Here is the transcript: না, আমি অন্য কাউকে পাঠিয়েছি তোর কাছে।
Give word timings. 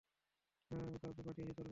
না, 0.71 0.77
আমি 0.77 0.85
অন্য 0.87 0.97
কাউকে 0.97 1.21
পাঠিয়েছি 1.21 1.51
তোর 1.51 1.57
কাছে। 1.57 1.69